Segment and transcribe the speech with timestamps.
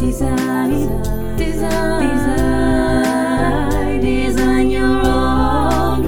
[0.00, 0.88] Design,
[1.36, 2.08] design,
[4.00, 6.04] design, your own.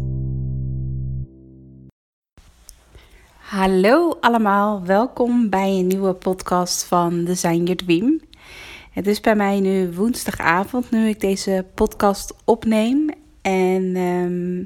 [3.38, 8.20] Hallo allemaal, welkom bij een nieuwe podcast van Design Your Dream.
[8.92, 13.10] Het is bij mij nu woensdagavond, nu ik deze podcast opneem.
[13.42, 14.64] En ehm,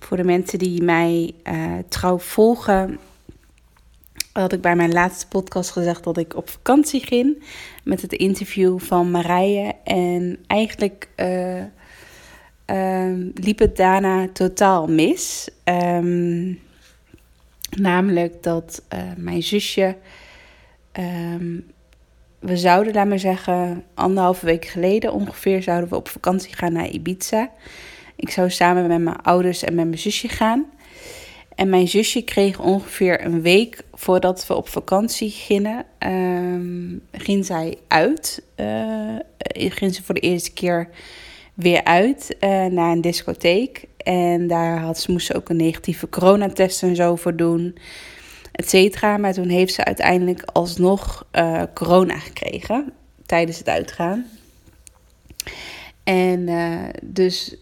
[0.00, 2.98] voor de mensen die mij eh, trouw volgen,
[4.32, 7.44] had ik bij mijn laatste podcast gezegd dat ik op vakantie ging
[7.84, 9.74] met het interview van Marije.
[9.84, 11.62] En eigenlijk eh,
[12.64, 15.48] ehm, liep het daarna totaal mis.
[15.64, 16.54] Ehm,
[17.70, 19.96] namelijk dat eh, mijn zusje.
[20.92, 21.58] ehm,
[22.38, 26.88] we zouden, laat maar zeggen, anderhalve week geleden ongeveer zouden we op vakantie gaan naar
[26.88, 27.50] Ibiza.
[28.20, 30.66] Ik zou samen met mijn ouders en met mijn zusje gaan.
[31.54, 37.78] En mijn zusje kreeg ongeveer een week voordat we op vakantie gingen, ehm, ging zij
[37.88, 38.42] uit.
[38.54, 39.16] eh
[39.52, 40.88] ging ze voor de eerste keer
[41.54, 43.84] weer uit eh, naar een discotheek.
[43.96, 47.76] En daar had, ze moest ze ook een negatieve coronatest en zo voor doen,
[48.52, 49.16] et cetera.
[49.16, 52.92] Maar toen heeft ze uiteindelijk alsnog eh, corona gekregen
[53.26, 54.26] tijdens het uitgaan.
[56.04, 57.56] En eh, dus,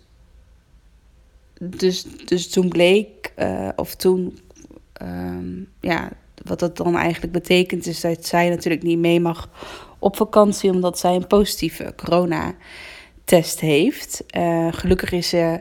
[1.61, 4.39] dus, dus toen bleek, eh, of toen,
[4.93, 6.11] ehm, ja,
[6.45, 9.51] wat dat dan eigenlijk betekent, is dat zij natuurlijk niet mee mag
[9.99, 14.25] op vakantie, omdat zij een positieve coronatest heeft.
[14.27, 15.61] Eh, gelukkig is ze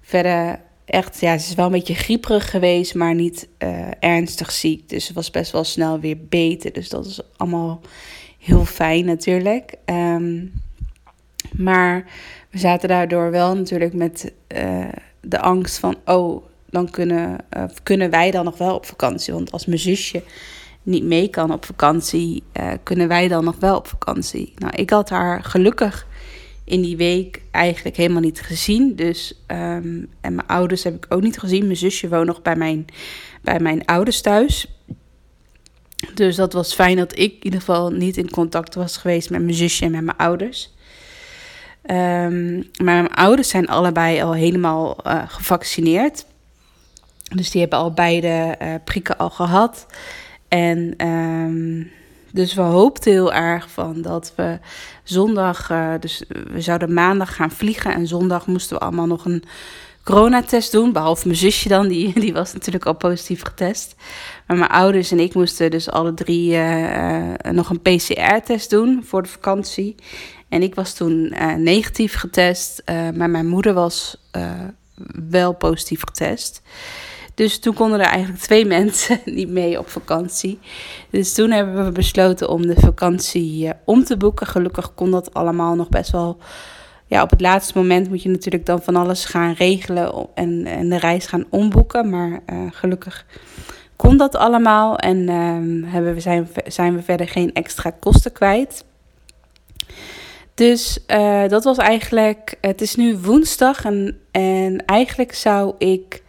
[0.00, 4.88] verder echt, ja, ze is wel een beetje grieperig geweest, maar niet eh, ernstig ziek.
[4.88, 6.72] Dus ze was best wel snel weer beter.
[6.72, 7.80] Dus dat is allemaal
[8.38, 9.74] heel fijn natuurlijk.
[9.84, 10.44] Ehm,
[11.52, 12.04] maar
[12.50, 14.32] we zaten daardoor wel natuurlijk met
[15.26, 19.32] de angst van, oh, dan kunnen, eh, kunnen wij dan nog wel op vakantie.
[19.32, 20.22] Want als mijn zusje
[20.82, 24.52] niet mee kan op vakantie, eh, kunnen wij dan nog wel op vakantie.
[24.56, 26.06] Nou, ik had haar gelukkig
[26.64, 28.96] in die week eigenlijk helemaal niet gezien.
[28.96, 31.64] Dus, ehm, en mijn ouders heb ik ook niet gezien.
[31.64, 32.84] Mijn zusje woont nog bij mijn,
[33.42, 34.66] bij mijn ouders thuis.
[36.14, 39.42] Dus dat was fijn dat ik in ieder geval niet in contact was geweest met
[39.42, 40.74] mijn zusje en met mijn ouders.
[41.86, 46.26] Ehm, maar mijn ouders zijn allebei al helemaal eh, gevaccineerd.
[47.34, 49.86] Dus die hebben al beide eh, prikken al gehad.
[50.48, 51.82] En ehm,
[52.32, 54.58] dus we hoopten heel erg van dat we
[55.02, 57.94] zondag, eh, dus we zouden maandag gaan vliegen.
[57.94, 59.44] En zondag moesten we allemaal nog een
[60.04, 60.92] coronatest doen.
[60.92, 63.94] Behalve mijn zusje dan, die, die was natuurlijk al positief getest.
[64.46, 66.58] Maar mijn ouders en ik moesten dus alle drie
[67.50, 69.94] nog een PCR-test doen voor de vakantie.
[70.48, 74.50] En ik was toen eh, negatief getest, eh, maar mijn moeder was eh,
[75.28, 76.62] wel positief getest.
[77.34, 80.58] Dus toen konden er eigenlijk twee mensen niet mee op vakantie.
[81.10, 84.46] Dus toen hebben we besloten om de vakantie om te boeken.
[84.46, 86.38] Gelukkig kon dat allemaal nog best wel.
[87.06, 90.88] Ja, op het laatste moment moet je natuurlijk dan van alles gaan regelen en, en
[90.88, 92.10] de reis gaan omboeken.
[92.10, 93.26] Maar gelukkig
[93.96, 98.84] kon dat allemaal en ehm, hebben we, zijn, zijn we verder geen extra kosten kwijt.
[100.56, 102.54] Dus eh, dat was eigenlijk.
[102.60, 106.22] Het is nu woensdag en, en eigenlijk zou ik.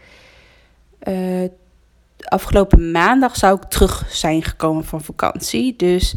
[1.00, 1.44] eh,
[2.24, 5.76] afgelopen maandag zou ik terug zijn gekomen van vakantie.
[5.76, 6.16] Dus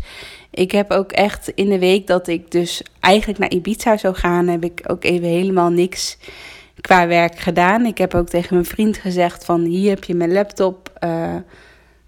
[0.51, 4.49] ik heb ook echt in de week dat ik dus eigenlijk naar Ibiza zou gaan,
[4.49, 6.19] heb ik ook even helemaal niks
[6.81, 7.87] qua werk gedaan.
[7.87, 11.37] Ik heb ook tegen mijn vriend gezegd van hier heb je mijn laptop, eh,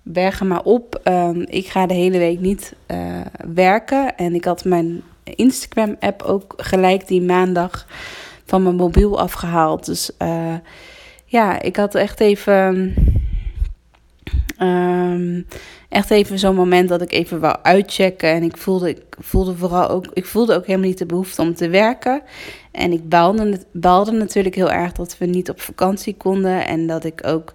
[0.02, 1.00] berg hem maar op.
[1.02, 2.74] Ehm, ik ga de hele week niet
[3.54, 4.16] werken.
[4.16, 7.86] En ik had mijn Instagram app ook gelijk die maandag
[8.44, 9.86] van mijn mobiel afgehaald.
[9.86, 10.54] Dus eh,
[11.24, 12.94] ja, ik had echt even...
[14.56, 15.42] ehm,
[15.88, 18.30] echt even zo'n moment dat ik even wou uitchecken.
[18.30, 21.54] En ik voelde, ik voelde vooral ook, ik voelde ook helemaal niet de behoefte om
[21.54, 22.22] te werken.
[22.70, 26.66] En ik baalde, baalde natuurlijk heel erg dat we niet op vakantie konden.
[26.66, 27.54] En dat ik ook.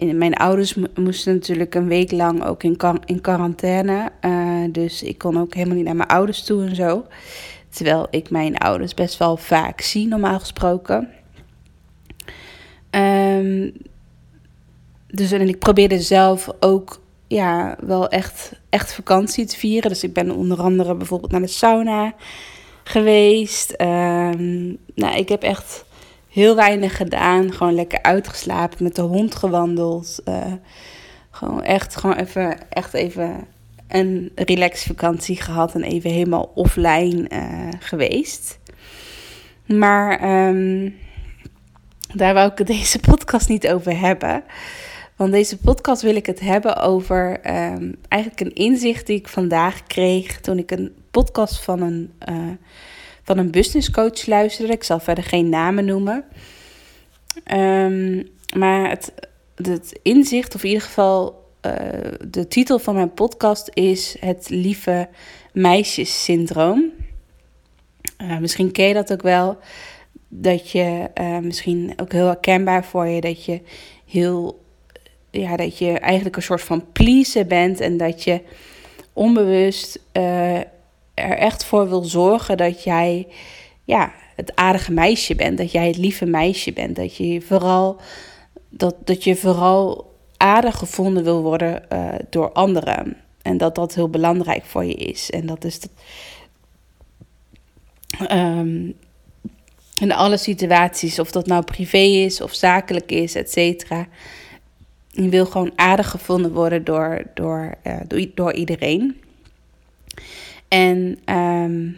[0.00, 4.10] Mijn ouders mo- moesten natuurlijk een week lang ook in, in quarantaine.
[4.20, 7.06] Eh, dus ik kon ook helemaal niet naar mijn ouders toe en zo.
[7.68, 11.08] Terwijl ik mijn ouders best wel vaak zie, normaal gesproken.
[12.90, 13.70] Ehm,
[15.06, 19.90] dus en ik probeerde zelf ook ja, wel echt, echt vakantie te vieren.
[19.90, 22.14] Dus ik ben onder andere bijvoorbeeld naar de sauna
[22.84, 23.70] geweest.
[23.70, 25.84] Ehm, nou, ik heb echt
[26.32, 27.52] heel weinig gedaan.
[27.52, 30.20] Gewoon lekker uitgeslapen, met de hond gewandeld.
[30.24, 30.52] Eh,
[31.30, 33.46] gewoon echt, gewoon even, echt even
[33.88, 38.58] een relax vakantie gehad en even helemaal offline eh, geweest.
[39.66, 40.90] Maar ehm,
[42.14, 44.44] daar wou ik deze podcast niet over hebben.
[45.16, 49.82] Want deze podcast wil ik het hebben over ehm, eigenlijk een inzicht die ik vandaag
[49.86, 52.50] kreeg toen ik een podcast van een, uh,
[53.22, 54.72] van een business coach luisterde.
[54.72, 56.24] Ik zal verder geen namen noemen.
[57.52, 59.12] Um, maar het,
[59.54, 61.72] het inzicht, of in ieder geval uh,
[62.28, 65.08] de titel van mijn podcast is Het Lieve
[65.52, 66.90] Meisjes-syndroom.
[68.22, 69.58] Uh, misschien ken je dat ook wel.
[70.28, 73.60] Dat je uh, misschien ook heel herkenbaar voor je dat je
[74.06, 74.60] heel
[75.30, 78.40] ja, dat je eigenlijk een soort van pleaser bent en dat je
[79.12, 80.00] onbewust
[81.14, 83.26] er echt voor wil zorgen dat jij
[83.84, 88.00] ja, het aardige meisje bent, dat jij het lieve meisje bent, dat je vooral
[88.68, 94.08] dat, dat je vooral aardig gevonden wil worden uh, door anderen en dat dat heel
[94.08, 95.78] belangrijk voor je is en dat is
[98.30, 98.94] um,
[100.00, 104.06] in alle situaties, of dat nou privé is of zakelijk is, et cetera.
[105.08, 109.20] Je wil gewoon aardig gevonden worden door, door, uh, door, door, iedereen.
[110.72, 111.96] En um,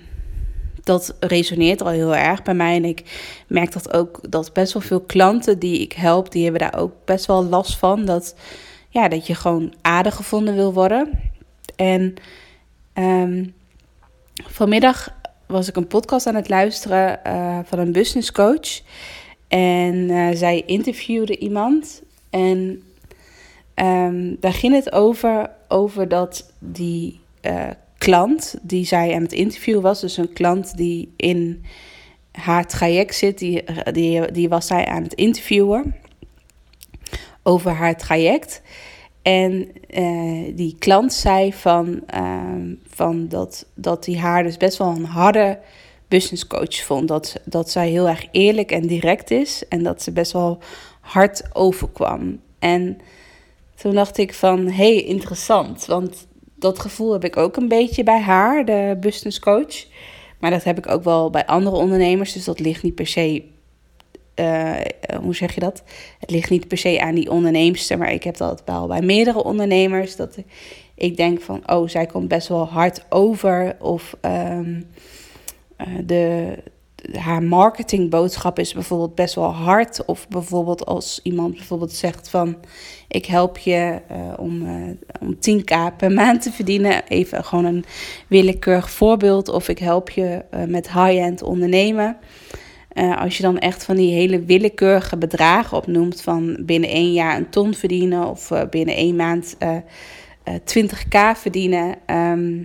[0.82, 2.76] dat resoneert al heel erg bij mij.
[2.76, 3.02] En ik
[3.48, 6.92] merk dat ook dat best wel veel klanten die ik help, die hebben daar ook
[7.04, 8.04] best wel last van.
[8.04, 8.34] Dat,
[8.88, 11.10] ja, dat je gewoon aardig gevonden wil worden.
[11.76, 12.14] En
[12.94, 13.54] um,
[14.44, 15.14] vanmiddag
[15.46, 18.80] was ik een podcast aan het luisteren uh, van een business coach.
[19.48, 22.02] En uh, zij interviewde iemand.
[22.30, 22.82] En
[23.74, 27.70] um, daar ging het over, over dat die uh,
[28.04, 31.64] klant die zij aan het interviewen was, dus een klant die in
[32.32, 35.94] haar traject zit, die, die, die was zij aan het interviewen
[37.42, 38.62] over haar traject.
[39.22, 44.88] En uh, die klant zei van, uh, van dat, dat hij haar dus best wel
[44.88, 45.58] een harde
[46.08, 47.08] business coach vond.
[47.08, 50.58] Dat, dat zij heel erg eerlijk en direct is en dat ze best wel
[51.00, 52.40] hard overkwam.
[52.58, 52.98] En
[53.74, 55.86] toen dacht ik van, hey, interessant.
[55.86, 56.26] Want
[56.64, 59.86] dat gevoel heb ik ook een beetje bij haar, de business coach.
[60.38, 62.32] Maar dat heb ik ook wel bij andere ondernemers.
[62.32, 63.44] Dus dat ligt niet per se.
[64.34, 64.74] Uh,
[65.22, 65.82] hoe zeg je dat?
[66.18, 67.98] Het ligt niet per se aan die onderneemster.
[67.98, 70.16] Maar ik heb dat wel bij meerdere ondernemers.
[70.16, 70.38] Dat
[70.94, 73.76] ik denk van, oh, zij komt best wel hard over.
[73.80, 74.86] Of um,
[75.78, 76.54] uh, de,
[77.12, 80.04] haar marketingboodschap is bijvoorbeeld best wel hard.
[80.04, 82.56] Of bijvoorbeeld als iemand bijvoorbeeld zegt van
[83.08, 84.90] ik help je uh, om, uh,
[85.20, 87.02] om 10k per maand te verdienen.
[87.08, 87.84] Even gewoon een
[88.26, 89.48] willekeurig voorbeeld.
[89.48, 92.16] Of ik help je uh, met high-end ondernemen.
[93.18, 97.50] als je dan echt van die hele willekeurige bedragen opnoemt van binnen één jaar een
[97.50, 99.56] ton verdienen of binnen één maand
[100.74, 102.62] 20k verdienen, um, ehm,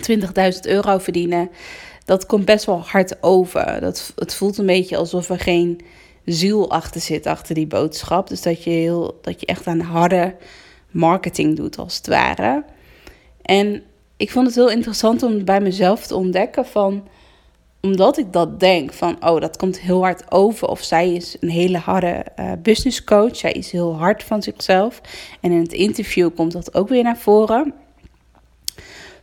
[0.00, 1.50] 20.000 euro verdienen
[2.08, 3.80] dat komt best wel hard over.
[3.80, 5.80] Dat, het voelt een beetje alsof er geen
[6.24, 8.28] ziel achter zit, achter die boodschap.
[8.28, 10.34] Dus dat je, heel, dat je echt aan harde
[10.90, 12.64] marketing doet, als het ware.
[13.42, 13.82] En
[14.16, 17.08] ik vond het heel interessant om bij mezelf te ontdekken van
[17.80, 20.68] omdat ik dat denk van, oh, dat komt heel hard over.
[20.68, 23.36] Of zij is een hele harde uh, business coach.
[23.36, 25.00] Zij is heel hard van zichzelf.
[25.40, 27.74] En in het interview komt dat ook weer naar voren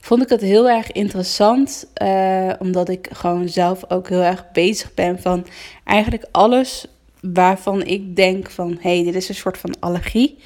[0.06, 1.88] vond ik het heel erg interessant.
[2.04, 5.46] Uh, omdat ik gewoon zelf ook heel erg bezig ben van
[5.84, 6.86] eigenlijk alles
[7.22, 10.38] waarvan ik denk van hé, hey, dit is een soort van allergie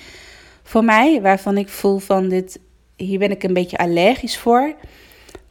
[0.63, 1.21] voor mij.
[1.21, 2.59] Waarvan ik voel van dit,
[2.95, 4.75] hier ben ik een beetje allergisch voor.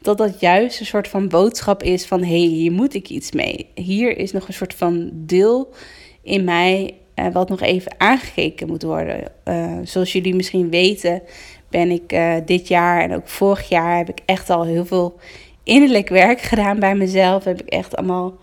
[0.01, 3.31] Dat dat juist een soort van boodschap is van hé, hey, hier moet ik iets
[3.31, 3.69] mee.
[3.75, 5.73] Hier is nog een soort van deel
[6.21, 9.31] in mij uh, wat nog even aangekeken moet worden.
[9.45, 11.21] Uh, zoals jullie misschien weten,
[11.69, 15.19] ben ik uh, dit jaar en ook vorig jaar heb ik echt al heel veel
[15.63, 17.43] innerlijk werk gedaan bij mezelf.
[17.43, 18.37] Heb ik echt allemaal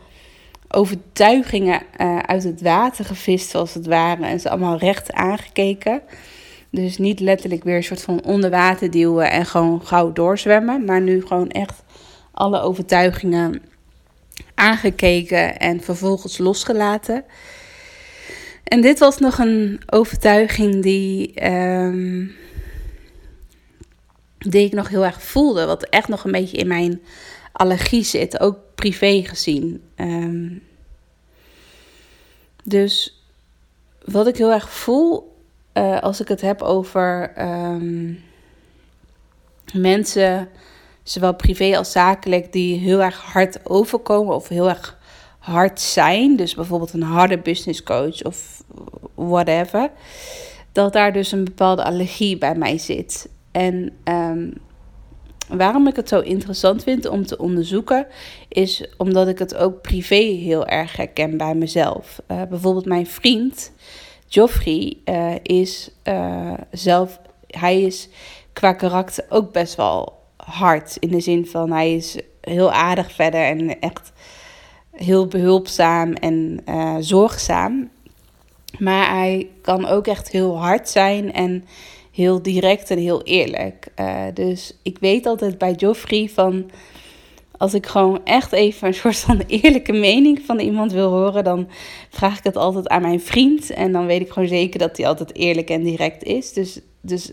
[0.69, 4.25] overtuigingen uh, uit het water gevist, zoals het ware.
[4.27, 6.03] En ze allemaal recht aangekeken.
[6.71, 10.85] Dus niet letterlijk weer een soort van onder water duwen en gewoon gauw doorzwemmen.
[10.85, 11.83] Maar nu gewoon echt
[12.33, 13.63] alle overtuigingen
[14.55, 17.25] aangekeken en vervolgens losgelaten.
[18.65, 21.47] En dit was nog een overtuiging die.
[21.53, 22.35] Um,
[24.39, 25.67] die ik nog heel erg voelde.
[25.67, 27.03] Wat echt nog een beetje in mijn
[27.53, 28.41] allergie zit.
[28.41, 29.83] Ook privé gezien.
[29.97, 30.63] Um,
[32.65, 33.21] dus
[34.05, 35.37] wat ik heel erg voel
[35.75, 38.25] uh, als ik het heb over um,
[39.73, 40.49] mensen,
[41.03, 44.99] zowel privé als zakelijk, die heel erg hard overkomen of heel erg
[45.39, 46.37] hard zijn.
[46.37, 48.63] Dus bijvoorbeeld een harde business coach of
[49.15, 49.91] whatever.
[50.73, 53.29] Dat daar dus een bepaalde allergie bij mij zit.
[53.57, 54.53] En um,
[55.49, 58.07] waarom ik het zo interessant vind om te onderzoeken,
[58.49, 62.23] is omdat ik het ook privé heel erg herken bij mezelf.
[62.31, 63.73] Uh, bijvoorbeeld mijn vriend,
[64.27, 68.09] Joffrey eh, is eh, zelf, hij is
[68.53, 70.97] qua karakter ook best wel hard.
[70.97, 74.13] In de zin van hij is heel aardig verder en echt
[74.91, 76.65] heel behulpzaam en
[76.99, 77.91] zorgzaam.
[78.79, 81.65] Maar hij kan ook echt heel hard zijn en
[82.17, 83.89] heel direct en heel eerlijk.
[84.01, 86.71] Uh, dus ik weet altijd bij Joffrey van
[87.59, 91.69] als ik gewoon echt even een soort van eerlijke mening van iemand wil horen, dan
[92.11, 93.71] vraag ik het altijd aan mijn vriend.
[93.71, 96.53] En dan weet ik gewoon zeker dat hij altijd eerlijk en direct is.
[96.53, 97.33] Dus, dus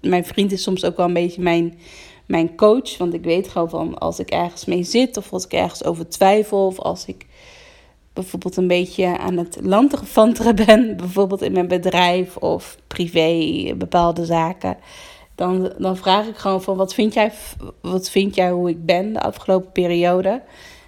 [0.00, 1.78] mijn vriend is soms ook wel een beetje mijn,
[2.26, 2.98] mijn coach.
[2.98, 6.08] Want ik weet gewoon van als ik ergens mee zit, of als ik ergens over
[6.08, 7.26] twijfel, of als ik
[8.20, 14.76] bijvoorbeeld een beetje aan het lanterfanteren ben, bijvoorbeeld in mijn bedrijf of privé, bepaalde zaken
[15.38, 17.32] dan, dan vraag ik gewoon van wat vind, jij,
[17.80, 20.42] wat vind jij hoe ik ben de afgelopen periode?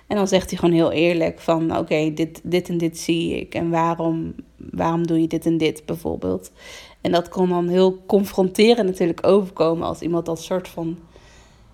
[0.06, 3.54] En dan zegt hij gewoon heel eerlijk van oké, dit, dit en dit zie ik.
[3.54, 6.52] En waarom, waarom doe je dit en dit bijvoorbeeld?
[7.00, 10.98] En dat kon dan heel confronterend natuurlijk overkomen als iemand dat soort van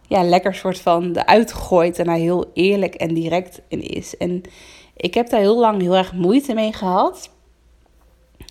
[0.09, 4.17] ja, lekker soort van eruit gooit en daar heel eerlijk en direct in is.
[4.17, 4.43] En
[4.97, 7.31] ik heb daar heel lang heel erg moeite mee gehad.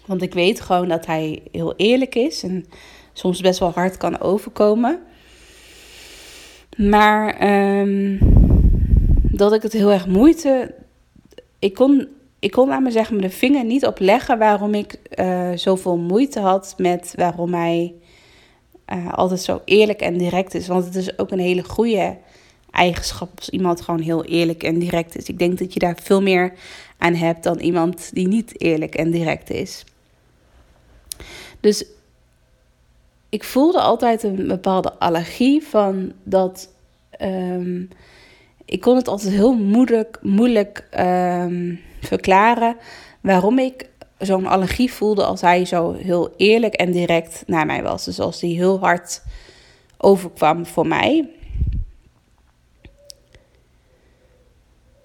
[0.05, 2.43] Want ik weet gewoon dat hij heel eerlijk is.
[2.43, 2.65] En
[3.13, 4.99] soms best wel hard kan overkomen.
[6.77, 7.47] Maar
[7.79, 8.19] um,
[9.31, 10.75] dat ik het heel erg moeite.
[11.59, 12.07] Ik kon,
[12.39, 16.39] ik kon aan me zeggen, de vinger niet op leggen waarom ik uh, zoveel moeite
[16.39, 17.93] had met waarom hij
[18.93, 20.67] uh, altijd zo eerlijk en direct is.
[20.67, 22.17] Want het is ook een hele goede
[22.75, 25.29] eigenschap als iemand gewoon heel eerlijk en direct is.
[25.29, 26.53] Ik denk dat je daar veel meer
[26.98, 29.84] aan hebt dan iemand die niet eerlijk en direct is.
[31.60, 31.86] Dus
[33.29, 36.70] ik voelde altijd een bepaalde allergie van dat.
[37.22, 37.89] Um,
[38.65, 42.75] ik kon het altijd heel moeilijk, moeilijk um, verklaren
[43.22, 48.05] waarom ik zo'n allergie voelde als hij zo heel eerlijk en direct naar mij was.
[48.05, 49.22] Dus als hij heel hard
[49.98, 51.29] overkwam voor mij.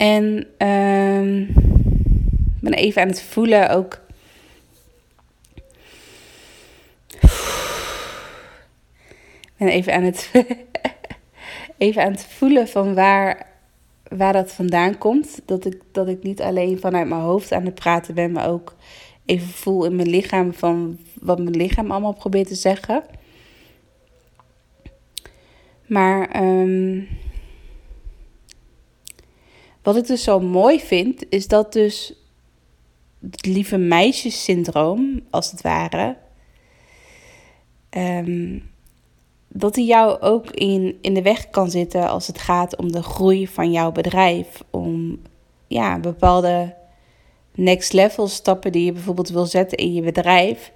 [0.01, 0.37] En
[2.55, 4.01] ik ben even aan het voelen ook
[9.57, 10.31] En even aan het,
[11.77, 13.47] even aan het voelen van waar,
[14.07, 15.41] waar dat vandaan komt.
[15.45, 18.75] Dat ik, dat ik niet alleen vanuit mijn hoofd aan het praten ben, maar ook
[19.25, 23.03] even voel in mijn lichaam van wat mijn lichaam allemaal probeert te zeggen.
[25.85, 27.07] Maar um,
[29.83, 32.13] wat ik dus zo mooi vind, is dat dus
[33.31, 36.17] het lieve meisjessyndroom, als het ware,
[37.97, 38.69] um,
[39.47, 43.03] dat hij jou ook in, in de weg kan zitten als het gaat om de
[43.03, 44.63] groei van jouw bedrijf.
[44.69, 45.19] Om
[45.67, 46.75] ja, bepaalde
[47.55, 50.71] next level stappen die je bijvoorbeeld wil zetten in je bedrijf.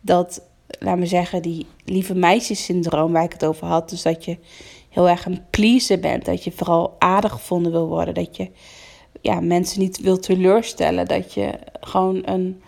[0.00, 3.90] Dat, laat me zeggen, die lieve meisjessyndroom waar ik het over had.
[3.90, 4.36] Dus dat je
[4.94, 6.24] heel erg een pleaser bent.
[6.24, 8.14] Dat je vooral aardig gevonden wil worden.
[8.14, 8.50] Dat je
[9.20, 11.06] ja, mensen niet wil teleurstellen.
[11.06, 12.62] Dat je gewoon een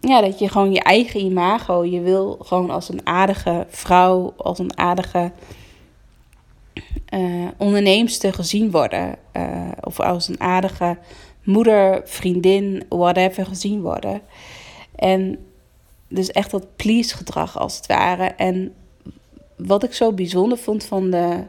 [0.00, 4.58] ja, dat je gewoon je eigen imago, je wil gewoon als een aardige vrouw, als
[4.58, 5.32] een aardige
[7.14, 9.16] uh, onderneemster gezien worden.
[9.32, 10.98] Uh, of als een aardige
[11.42, 14.20] moeder, vriendin, whatever gezien worden.
[14.94, 15.38] En
[16.08, 18.24] dus echt dat please gedrag als het ware.
[18.24, 18.74] En
[19.58, 21.44] wat ik zo bijzonder vond van de,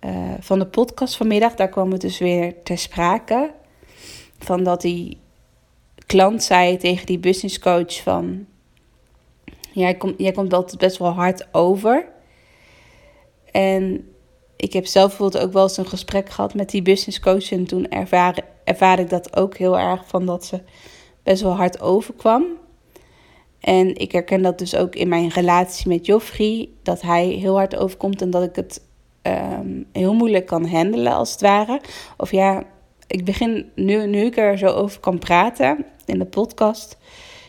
[0.00, 3.52] uh, van de podcast vanmiddag, daar kwam het dus weer ter sprake.
[4.38, 5.16] Van dat hij
[6.06, 8.46] klant zei tegen die business coach van...
[9.72, 12.08] Jij komt, jij komt altijd best wel hard over.
[13.50, 14.08] En
[14.56, 17.52] ik heb zelf bijvoorbeeld ook wel eens een gesprek gehad met die business coach.
[17.52, 20.60] En toen ervaar, ervaar ik dat ook heel erg van dat ze
[21.22, 22.44] best wel hard overkwam.
[23.64, 26.68] En ik herken dat dus ook in mijn relatie met Joffrey.
[26.82, 28.82] Dat hij heel hard overkomt en dat ik het
[29.22, 31.80] um, heel moeilijk kan handelen als het ware.
[32.16, 32.62] Of ja,
[33.06, 36.98] ik begin nu, nu ik er zo over kan praten in de podcast.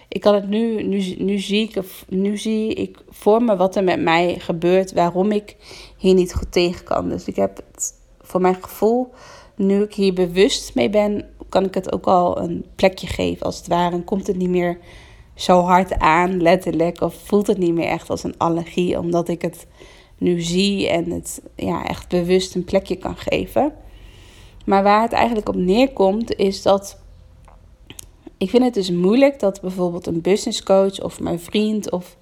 [0.08, 3.84] Ik kan het nu, nu, nu, zie ik, nu zie ik voor me wat er
[3.84, 5.56] met mij gebeurt, waarom ik
[5.98, 7.10] hier niet goed tegen kan.
[7.10, 9.14] Dus ik heb het voor mijn gevoel,
[9.56, 13.58] nu ik hier bewust mee ben, kan ik het ook al een plekje geven als
[13.58, 13.96] het ware.
[13.96, 14.78] En komt het niet meer
[15.36, 19.42] zo hard aan, letterlijk, of voelt het niet meer echt als een allergie, omdat ik
[19.42, 19.68] het
[20.18, 23.74] nu zie en het ja, echt bewust een plekje kan geven.
[24.66, 27.04] Maar waar het eigenlijk op neerkomt, is dat
[28.38, 32.18] ik vind het dus moeilijk dat bijvoorbeeld een business coach of mijn vriend of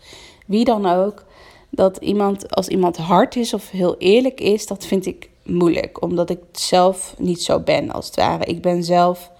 [0.47, 1.25] wie dan ook,
[1.69, 6.29] dat iemand als iemand hard is of heel eerlijk is, dat vind ik moeilijk, omdat
[6.29, 8.45] ik zelf niet zo ben als het ware.
[8.45, 9.31] Ik ben zelf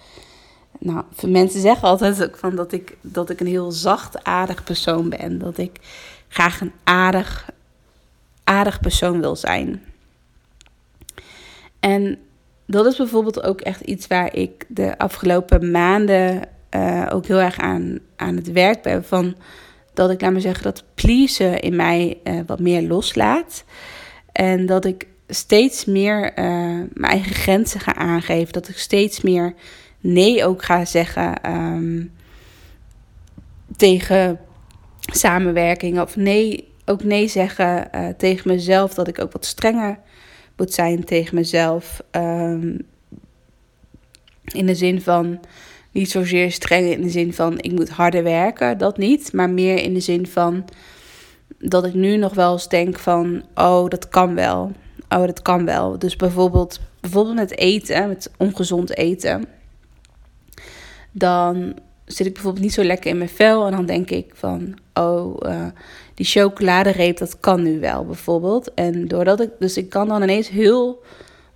[0.84, 5.10] nou, mensen zeggen altijd ook van dat ik, dat ik een heel zacht, aardig persoon
[5.10, 5.40] ben.
[5.40, 5.80] Dat ik
[6.28, 7.50] graag een aardig,
[8.44, 9.84] aardig persoon wil zijn.
[11.80, 12.18] En
[12.66, 16.42] dat is bijvoorbeeld ook echt iets waar ik de afgelopen maanden
[16.76, 19.06] uh, ook heel erg aan, aan het werk ben.
[19.06, 19.36] Van
[19.94, 23.64] dat ik, laat me zeggen, dat pleasen in mij uh, wat meer loslaat.
[24.32, 26.36] En dat ik steeds meer uh,
[26.94, 28.54] mijn eigen grenzen ga aangeven.
[28.54, 29.54] Dat ik steeds meer
[30.04, 32.12] nee ook ga zeggen um,
[33.76, 34.40] tegen
[35.00, 36.00] samenwerking.
[36.00, 38.94] Of nee, ook nee zeggen uh, tegen mezelf.
[38.94, 40.00] Dat ik ook wat strenger
[40.58, 42.02] moet zijn tegen mezelf.
[42.12, 42.86] Um,
[44.44, 45.40] in de zin van
[45.92, 49.34] niet zozeer streng in de zin van ik moet harder werken, dat niet.
[49.34, 50.66] Maar meer in de zin van
[51.60, 54.72] dat ik nu nog wel eens denk van oh, dat kan wel.
[55.10, 56.00] Oh, dat kan wel.
[56.00, 59.46] Dus bijvoorbeeld, bijvoorbeeld met eten, met ongezond eten.
[61.14, 63.66] Dan zit ik bijvoorbeeld niet zo lekker in mijn vel.
[63.66, 65.66] En dan denk ik van, oh, uh,
[66.14, 68.74] die chocoladereep, dat kan nu wel bijvoorbeeld.
[68.74, 71.04] En doordat ik, dus ik kan dan ineens heel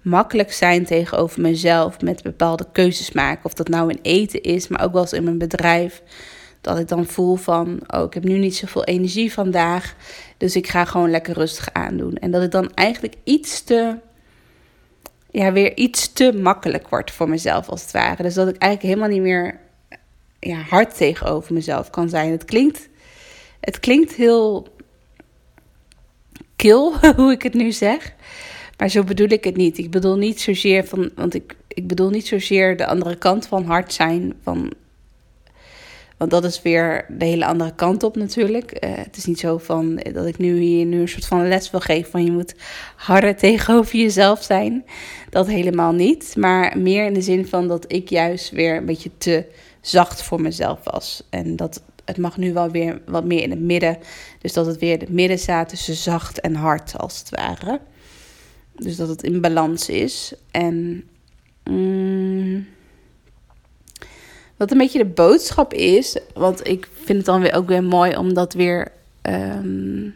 [0.01, 3.45] makkelijk zijn tegenover mezelf met bepaalde keuzes maken.
[3.45, 6.01] Of dat nou in eten is, maar ook wel eens in mijn bedrijf.
[6.61, 9.95] Dat ik dan voel van, oh, ik heb nu niet zoveel energie vandaag.
[10.37, 12.15] Dus ik ga gewoon lekker rustig aandoen.
[12.15, 13.95] En dat het dan eigenlijk iets te,
[15.37, 18.23] ja, weer iets te makkelijk wordt voor mezelf als het ware.
[18.23, 19.59] Dus dat ik eigenlijk helemaal niet meer
[20.39, 22.31] ja, hard tegenover mezelf kan zijn.
[22.31, 22.89] Het klinkt,
[23.59, 24.67] het klinkt heel
[26.55, 28.13] kil, hoe ik het nu zeg.
[28.77, 29.77] Maar zo bedoel ik het niet.
[29.77, 33.65] Ik bedoel niet zozeer van, want ik, ik bedoel niet zozeer de andere kant van
[33.65, 34.33] hard zijn.
[34.43, 34.73] Van,
[36.17, 38.85] want dat is weer de hele andere kant op natuurlijk.
[38.85, 41.71] Uh, het is niet zo van dat ik nu hier nu een soort van les
[41.71, 42.55] wil geven van je moet
[42.95, 44.85] harder tegenover jezelf zijn.
[45.29, 46.35] Dat helemaal niet.
[46.37, 49.45] Maar meer in de zin van dat ik juist weer een beetje te
[49.81, 51.23] zacht voor mezelf was.
[51.29, 53.97] En dat het mag nu wel weer wat meer in het midden.
[54.41, 57.79] Dus dat het weer het midden staat tussen zacht en hard als het ware.
[58.75, 60.33] Dus dat het in balans is.
[60.51, 61.03] En
[61.63, 62.36] mm,
[64.57, 68.17] wat een beetje de boodschap is, want ik vind het dan weer ook weer mooi
[68.17, 68.91] om dat weer.
[69.21, 70.15] Um,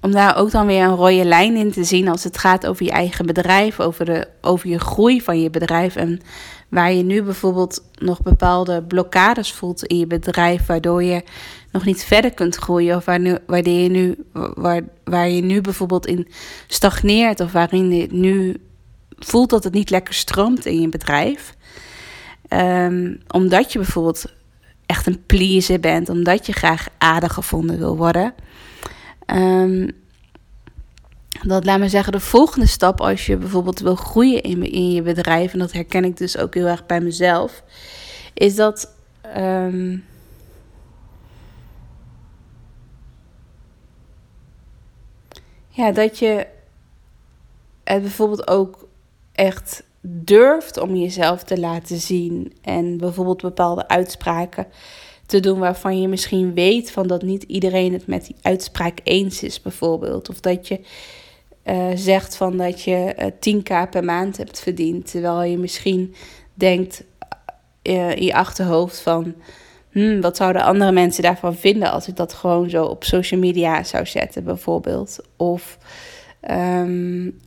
[0.00, 2.84] om daar ook dan weer een rode lijn in te zien als het gaat over
[2.84, 5.96] je eigen bedrijf, over, de, over je groei van je bedrijf.
[5.96, 6.20] En
[6.68, 11.22] waar je nu bijvoorbeeld nog bepaalde blokkades voelt in je bedrijf, waardoor je
[11.72, 12.96] nog niet verder kunt groeien.
[12.96, 16.28] Of waar, nu, waar, je, nu, waar, waar je nu bijvoorbeeld in
[16.66, 17.40] stagneert.
[17.40, 18.56] Of waarin je nu
[19.18, 21.54] voelt dat het niet lekker stroomt in je bedrijf.
[22.52, 24.24] Um, omdat je bijvoorbeeld
[24.86, 26.08] echt een pleaser bent.
[26.08, 28.34] Omdat je graag aardig gevonden wil worden.
[29.26, 29.90] Um,
[31.42, 35.02] dat laat me zeggen, de volgende stap als je bijvoorbeeld wil groeien in, in je
[35.02, 37.62] bedrijf, en dat herken ik dus ook heel erg bij mezelf,
[38.34, 38.94] is dat
[39.36, 40.04] um,
[45.80, 46.46] Ja, dat je
[47.84, 48.88] het bijvoorbeeld ook
[49.32, 52.52] echt durft om jezelf te laten zien.
[52.62, 54.66] En bijvoorbeeld bepaalde uitspraken
[55.26, 59.42] te doen waarvan je misschien weet van dat niet iedereen het met die uitspraak eens
[59.42, 60.28] is, bijvoorbeeld.
[60.28, 60.80] Of dat je
[61.64, 65.10] uh, zegt van dat je uh, eh, 10k per maand hebt verdiend.
[65.10, 66.14] Terwijl je misschien
[66.54, 67.04] denkt
[67.82, 69.34] uh, in je achterhoofd van
[69.90, 73.84] hmm, wat zouden andere mensen daarvan vinden als ik dat gewoon zo op social media
[73.84, 75.18] zou zetten, bijvoorbeeld?
[75.36, 75.78] Of
[76.50, 77.38] um,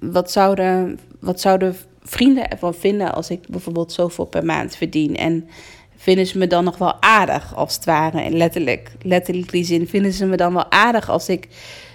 [0.00, 1.76] wat, zouden, wat zouden
[2.10, 5.16] vrienden ervan vinden als ik bijvoorbeeld zoveel per maand verdien?
[5.16, 5.48] En
[5.96, 8.20] vinden ze me dan nog wel aardig, als het ware?
[8.20, 11.48] En letterlijk, letterlijk die zin, vinden ze me dan wel aardig als ik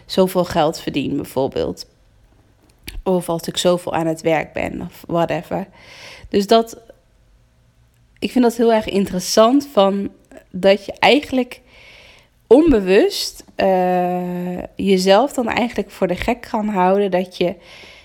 [0.06, 1.88] zoveel geld verdien, bijvoorbeeld?
[3.04, 5.68] Of als ik zoveel aan het werk ben, of whatever.
[6.30, 6.78] Dus dat,
[8.20, 10.12] ik vind dat heel erg interessant van
[10.52, 11.62] dat je eigenlijk
[12.48, 17.56] onbewust uh, jezelf dan eigenlijk voor de gek kan houden dat je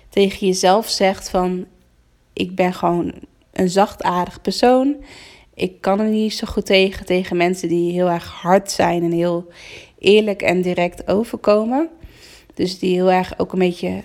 [0.08, 1.66] tegen jezelf zegt van
[2.40, 3.12] ik ben gewoon
[3.53, 4.96] een zachtaardig persoon.
[5.55, 9.12] Ik kan er niet zo goed tegen tegen mensen die heel erg hard zijn en
[9.12, 9.48] heel
[9.98, 11.88] eerlijk en direct overkomen.
[12.55, 14.03] Dus die heel erg ook een beetje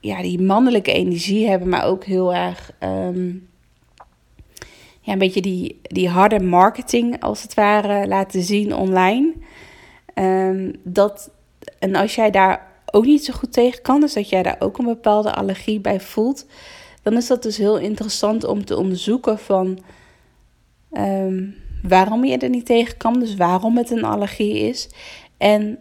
[0.00, 3.48] ja, die mannelijke energie hebben, maar ook heel erg um,
[5.00, 9.32] ja, een beetje die, die harde marketing als het ware laten zien online.
[10.14, 11.30] Um, dat,
[11.78, 14.78] en als jij daar ook niet zo goed tegen kan, dus dat jij daar ook
[14.78, 16.46] een bepaalde allergie bij voelt,
[17.02, 19.78] dan is dat dus heel interessant om te onderzoeken van
[20.92, 24.88] um, waarom je er niet tegen kan, dus waarom het een allergie is.
[25.36, 25.78] En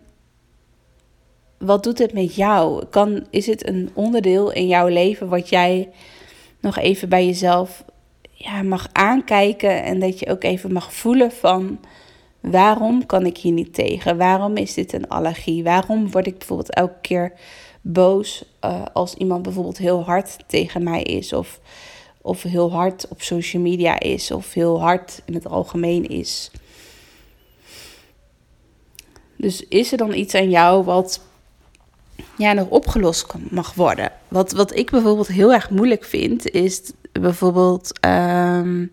[1.57, 2.85] wat doet het met jou?
[2.85, 5.89] Kan, is het een onderdeel in jouw leven wat jij
[6.59, 7.83] nog even bij jezelf
[8.31, 11.79] ja, mag aankijken en dat je ook even mag voelen van
[12.39, 14.17] waarom kan ik hier niet tegen?
[14.17, 15.63] Waarom is dit een allergie?
[15.63, 17.33] Waarom word ik bijvoorbeeld elke keer
[17.81, 21.59] boos uh, als iemand bijvoorbeeld heel hard tegen mij is of,
[22.21, 26.51] of heel hard op social media is of heel hard in het algemeen is?
[29.35, 31.21] Dus is er dan iets aan jou wat
[32.37, 34.11] ja, nog opgelost mag worden?
[34.27, 38.05] Wat, wat ik bijvoorbeeld heel erg moeilijk vind, is bijvoorbeeld.
[38.05, 38.91] Um,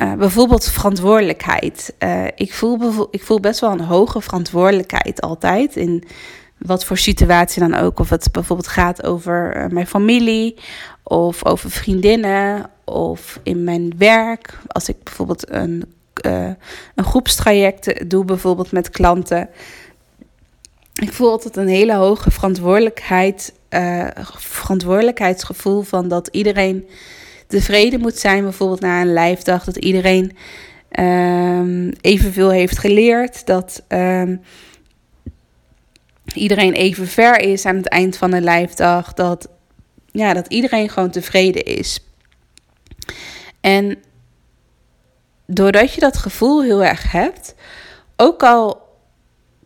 [0.00, 1.94] uh, bijvoorbeeld verantwoordelijkheid.
[1.98, 5.76] Uh, ik, voel ik voel best wel een hoge verantwoordelijkheid altijd.
[5.76, 6.04] In
[6.66, 7.98] wat voor situatie dan ook.
[7.98, 10.56] Of het bijvoorbeeld gaat over uh, mijn familie.
[11.02, 12.70] Of over vriendinnen.
[12.84, 14.58] Of in mijn werk.
[14.66, 15.94] Als ik bijvoorbeeld een,
[16.94, 19.48] een groepstraject doe, bijvoorbeeld met klanten.
[20.94, 23.52] Ik voel altijd een hele hoge verantwoordelijkheid.
[24.38, 26.86] verantwoordelijkheidsgevoel van dat iedereen
[27.46, 30.36] tevreden moet zijn, bijvoorbeeld na een lijfdag, dat iedereen
[31.00, 34.40] um, evenveel heeft geleerd, dat um,
[36.36, 39.48] iedereen even ver is aan het eind van een lijfdag, dat,
[40.06, 41.98] ja, dat iedereen gewoon tevreden is.
[43.60, 43.98] En
[45.46, 47.54] doordat je dat gevoel heel erg hebt,
[48.16, 48.82] ook al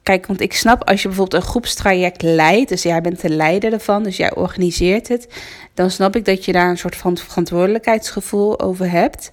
[0.08, 3.72] Kijk, want ik snap als je bijvoorbeeld een groepstraject leidt, dus jij bent de leider
[3.72, 5.28] ervan, dus jij organiseert het,
[5.74, 9.32] dan snap ik dat je daar een soort van verantwoordelijkheidsgevoel over hebt.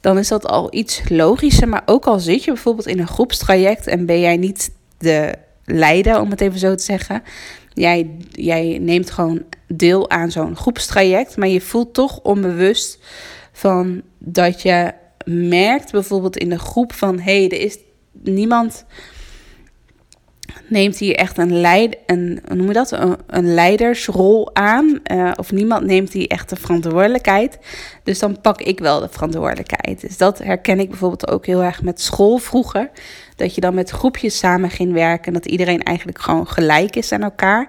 [0.00, 3.86] Dan is dat al iets logischer, maar ook al zit je bijvoorbeeld in een groepstraject
[3.86, 5.34] en ben jij niet de
[5.64, 7.22] leider, om het even zo te zeggen.
[7.72, 12.98] Jij, jij neemt gewoon deel aan zo'n groepstraject, maar je voelt toch onbewust
[13.52, 14.92] van dat je
[15.24, 17.78] merkt bijvoorbeeld in de groep van hé, hey, er is
[18.12, 18.84] niemand
[20.68, 22.92] neemt hier echt een, leid, een, noem je dat?
[23.26, 25.00] Een, leidersrol aan.
[25.12, 27.58] Uh, of niemand neemt hier echt de verantwoordelijkheid.
[28.02, 30.00] Dus dan pak ik wel de verantwoordelijkheid.
[30.00, 32.90] Dus dat herken ik bijvoorbeeld ook heel erg met school vroeger.
[33.36, 35.26] Dat je dan met groepjes samen ging werken.
[35.26, 37.68] En dat iedereen eigenlijk gewoon gelijk is aan elkaar.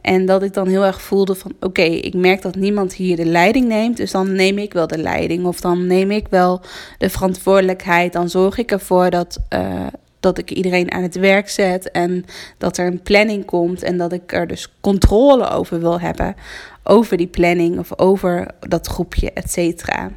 [0.00, 3.24] En dat ik dan heel erg voelde van oké, ik merk dat niemand hier de
[3.24, 3.96] leiding neemt.
[3.96, 5.46] Dus dan neem ik wel de leiding.
[5.46, 6.60] Of dan neem ik wel
[6.98, 8.12] de verantwoordelijkheid.
[8.12, 9.86] Dan zorg ik ervoor dat, uh,
[10.20, 12.24] dat ik iedereen aan het werk zet en
[12.58, 16.36] dat er een planning komt en dat ik er dus controle over wil hebben.
[16.82, 20.10] Over die planning of over dat groepje, et cetera.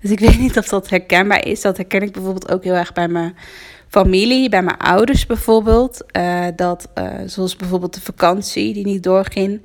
[0.00, 1.60] Dus ik weet niet of dat herkenbaar is.
[1.60, 3.36] Dat herken ik bijvoorbeeld ook heel erg bij mijn
[3.88, 6.04] familie, bij mijn ouders bijvoorbeeld.
[6.16, 9.62] Uh, dat, uh, zoals bijvoorbeeld de vakantie die niet doorging.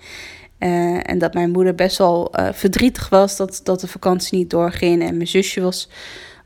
[0.60, 5.02] Uh, en dat mijn moeder best wel verdrietig was dat, dat de vakantie niet doorging.
[5.02, 5.89] En mijn zusje was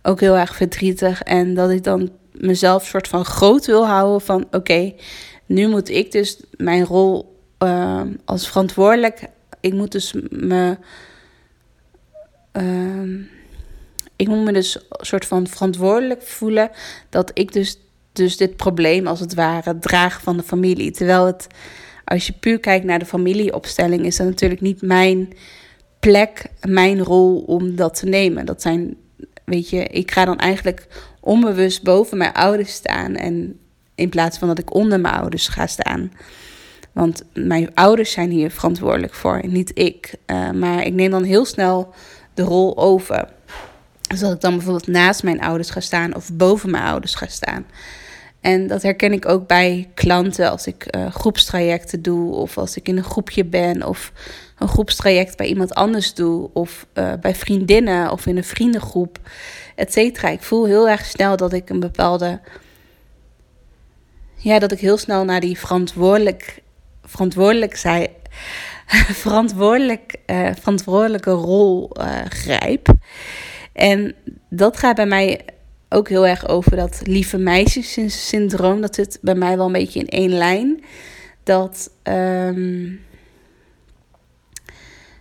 [0.02, 1.22] ook heel erg verdrietig.
[1.22, 4.94] En dat ik dan mezelf soort van groot wil houden van oké,
[5.46, 9.28] nu moet ik dus mijn rol uh, als verantwoordelijk,
[9.60, 10.78] ik moet dus me,
[12.54, 13.26] uh,
[14.16, 16.70] ik moet me dus soort van verantwoordelijk voelen
[17.10, 17.78] dat ik dus,
[18.14, 20.92] dus dit probleem als het ware draag van de familie.
[20.92, 21.48] Terwijl het,
[22.06, 25.34] als je puur kijkt naar de familieopstelling, is dat natuurlijk niet mijn
[26.00, 28.46] plek, mijn rol om dat te nemen.
[28.46, 28.96] Dat zijn,
[29.46, 30.88] weet je, ik ga dan eigenlijk
[31.24, 33.16] onbewust boven mijn ouders staan.
[33.16, 33.60] En
[33.96, 36.12] in plaats van dat ik onder mijn ouders ga staan.
[36.92, 40.14] Want mijn ouders zijn hier verantwoordelijk voor, niet ik.
[40.28, 41.94] Uh, maar ik neem dan heel snel
[42.34, 43.28] de rol over.
[44.08, 47.28] Dus dat ik dan bijvoorbeeld naast mijn ouders ga staan of boven mijn ouders ga
[47.28, 47.66] staan.
[48.42, 52.88] En dat herken ik ook bij klanten als ik uh, groepstrajecten doe, of als ik
[52.88, 54.12] in een groepje ben, of
[54.58, 59.20] een groepstraject bij iemand anders doe, of uh, bij vriendinnen of in een vriendengroep
[59.76, 59.96] et.
[59.96, 62.40] Ik voel heel erg snel dat ik een bepaalde.
[64.36, 66.62] Ja, dat ik heel snel naar die verantwoordelijk,
[67.04, 68.08] verantwoordelijk zijn,
[69.24, 72.88] verantwoordelijk, uh, verantwoordelijke rol uh, grijp.
[73.74, 74.16] En
[74.50, 75.46] dat gaat bij mij
[75.90, 78.82] ook heel erg over dat lieve meisjes syndroom.
[78.82, 80.84] Dat zit bij mij wel een beetje in één lijn.
[81.44, 83.02] Dat, um,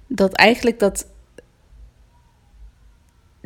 [0.06, 1.06] dat eigenlijk dat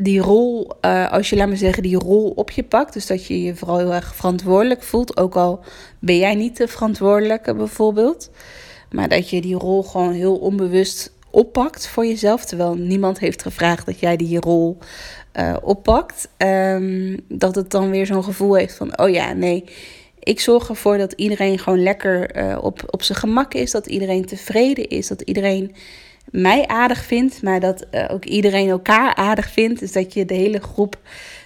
[0.07, 2.93] die rol, uh, als je, laat maar zeggen, die rol op je pakt.
[2.93, 5.17] Dus dat je je vooral heel erg verantwoordelijk voelt.
[5.17, 5.65] Ook al
[5.99, 8.31] ben jij niet de verantwoordelijke bijvoorbeeld.
[8.91, 12.45] Maar dat je die rol gewoon heel onbewust oppakt voor jezelf.
[12.45, 14.79] Terwijl niemand heeft gevraagd dat jij die rol
[15.35, 16.29] uh, oppakt.
[16.39, 19.65] Um, dat het dan weer zo'n gevoel heeft van, oh ja, nee.
[20.19, 23.71] Ik zorg ervoor dat iedereen gewoon lekker uh, op, op zijn gemak is.
[23.71, 25.09] Dat iedereen tevreden is.
[25.09, 25.75] Dat iedereen
[26.31, 29.81] mij aardig vindt, maar dat uh, ook iedereen elkaar aardig vindt.
[29.81, 30.99] Dus dat je de hele groep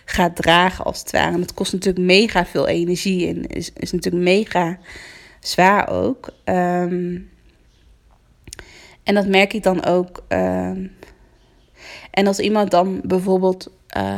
[0.05, 1.33] gaat dragen als het ware.
[1.33, 4.79] En dat kost natuurlijk mega veel energie en is, is natuurlijk mega
[5.41, 6.29] zwaar ook.
[6.45, 7.31] Um,
[9.03, 10.93] en dat merk ik dan ook um,
[12.11, 14.17] En als iemand dan bijvoorbeeld uh,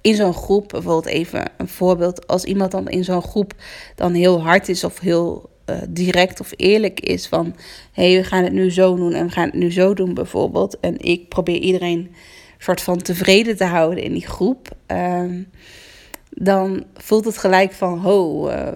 [0.00, 3.54] in zo'n groep, bijvoorbeeld even een voorbeeld, als iemand dan in zo'n groep
[3.94, 7.54] dan heel hard is of heel uh, direct of eerlijk is van
[7.92, 10.14] hé, hey, we gaan het nu zo doen en we gaan het nu zo doen
[10.14, 10.80] bijvoorbeeld.
[10.80, 12.14] En ik probeer iedereen
[12.58, 14.68] soort van tevreden te houden in die groep.
[14.86, 15.48] Um,
[16.30, 18.68] dan voelt het gelijk van, ho, uh,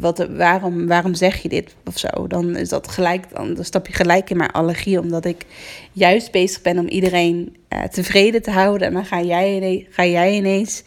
[0.00, 2.26] wat, waarom, waarom zeg je dit of zo?
[2.26, 5.46] Dan is dat gelijk, dan, stap je gelijk in mijn allergie, omdat ik
[5.92, 8.86] juist bezig ben om iedereen uh, tevreden te houden.
[8.86, 10.84] En dan ga jij, ga jij ineens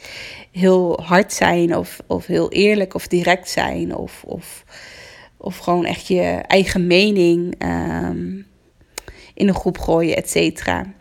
[0.51, 4.63] heel hard zijn, of, of heel eerlijk of direct zijn, of, of,
[5.43, 8.47] of gewoon echt je eigen mening um,
[9.33, 10.93] in een groep gooien, et cetera.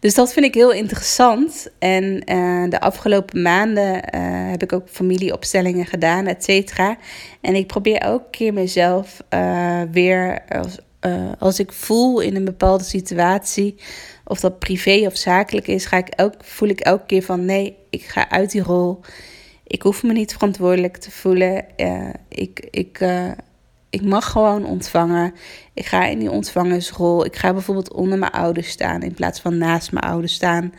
[0.00, 1.68] Dus dat vind ik heel interessant.
[1.78, 6.96] En uh, de afgelopen maanden uh, heb ik ook familieopstellingen gedaan, et cetera.
[7.40, 10.78] En ik probeer elke keer mezelf uh, weer, als,
[11.38, 13.74] als ik voel in een bepaalde situatie,
[14.24, 17.76] of dat privé of zakelijk is, ga ik elk, voel ik elke keer van nee,
[17.90, 19.00] ik ga uit die rol.
[19.68, 21.64] Ik hoef me niet verantwoordelijk te voelen.
[22.28, 23.00] ik, ik,
[23.90, 25.34] ik mag gewoon ontvangen.
[25.74, 27.24] Ik ga in die ontvangersrol.
[27.24, 30.72] Ik ga bijvoorbeeld onder mijn ouders staan in plaats van naast mijn ouders staan.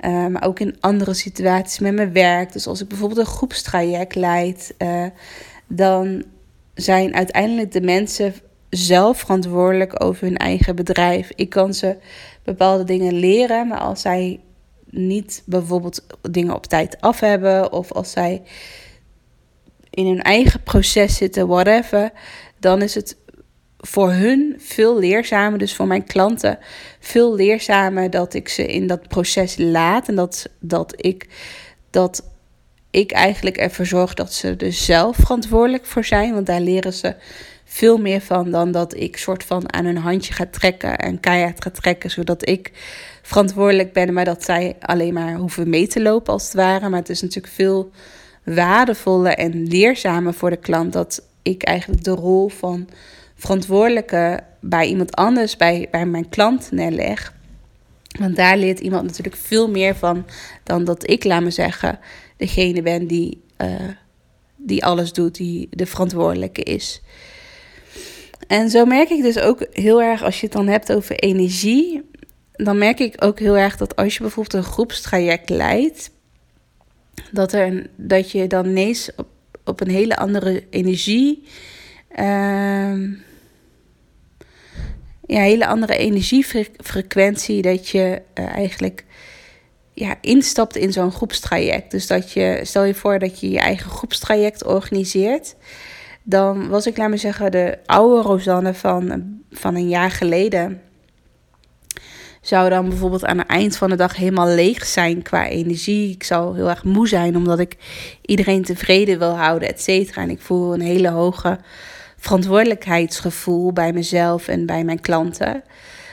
[0.00, 2.52] Uh, maar ook in andere situaties met mijn werk.
[2.52, 4.74] Dus als ik bijvoorbeeld een groepstraject leid,
[5.66, 6.24] dan
[6.74, 8.34] zijn uiteindelijk de mensen
[8.70, 11.30] zelf verantwoordelijk over hun eigen bedrijf.
[11.34, 11.96] Ik kan ze
[12.42, 14.40] bepaalde dingen leren, maar als zij
[14.94, 18.42] niet bijvoorbeeld dingen op tijd af hebben of als zij
[19.90, 22.12] in hun eigen proces zitten, whatever,
[22.58, 23.16] dan is het
[23.78, 26.58] voor hun veel leerzamer, dus voor mijn klanten
[27.00, 31.28] veel leerzamer dat ik ze in dat proces laat en dat, dat, ik,
[31.90, 32.30] dat
[32.90, 37.14] ik eigenlijk ervoor zorg dat ze er zelf verantwoordelijk voor zijn, want daar leren ze
[37.74, 41.62] veel meer van dan dat ik soort van aan hun handje ga trekken en keihard
[41.62, 42.70] ga trekken, zodat ik
[43.22, 46.88] verantwoordelijk ben, maar dat zij alleen maar hoeven mee te lopen als het ware.
[46.88, 47.90] Maar het is natuurlijk veel
[48.44, 52.88] waardevoller en leerzamer voor de klant dat ik eigenlijk de rol van
[53.34, 57.34] verantwoordelijke bij iemand anders, bij, bij mijn klant neerleg.
[58.18, 60.26] Want daar leert iemand natuurlijk veel meer van
[60.62, 61.98] dan dat ik, laat me zeggen,
[62.36, 63.68] degene ben die, uh,
[64.56, 67.02] die alles doet, die de verantwoordelijke is.
[68.46, 72.02] En zo merk ik dus ook heel erg, als je het dan hebt over energie,
[72.52, 76.10] dan merk ik ook heel erg dat als je bijvoorbeeld een groepstraject leidt,
[77.30, 79.26] dat, er, dat je dan ineens op,
[79.64, 81.42] op een hele andere energie.
[82.18, 83.12] Uh,
[85.26, 87.62] ja, hele andere energiefrequentie.
[87.62, 89.04] Dat je uh, eigenlijk
[89.92, 91.90] ja, instapt in zo'n groepstraject.
[91.90, 95.54] Dus dat je, stel je voor dat je je eigen groepstraject organiseert.
[96.26, 100.80] Dan was ik, laat maar zeggen, de oude Rosanne van, van een jaar geleden
[102.40, 106.10] zou dan bijvoorbeeld aan het eind van de dag helemaal leeg zijn qua energie.
[106.10, 107.76] Ik zou heel erg moe zijn omdat ik
[108.20, 110.22] iedereen tevreden wil houden, et cetera.
[110.22, 111.58] En ik voel een hele hoge
[112.16, 115.62] verantwoordelijkheidsgevoel bij mezelf en bij mijn klanten.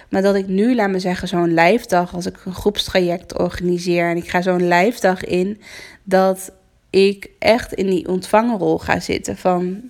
[0.10, 4.18] Maar dat ik nu, laat me zeggen, zo'n lijfdag, als ik een groepstraject organiseer en
[4.18, 5.62] ik ga zo'n lijfdag in,
[6.04, 6.52] dat
[6.90, 9.82] ik echt in die ontvangerrol ga zitten van...